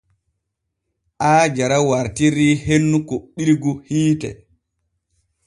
Aajara 1.29 1.77
wartirii 1.89 2.51
hennu 2.67 2.97
kuɓɓirgu 3.07 3.71
hiite. 3.87 4.29